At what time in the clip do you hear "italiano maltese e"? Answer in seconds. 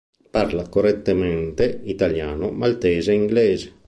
1.83-3.13